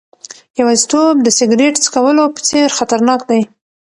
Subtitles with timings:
[0.59, 3.41] یوازیتوب د سیګریټ څکولو په څېر خطرناک دی.